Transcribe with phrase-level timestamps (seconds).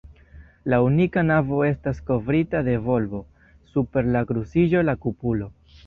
[0.73, 3.23] La unika navo estas kovrita de volbo;
[3.75, 5.57] super la kruciĝo, la kupolo.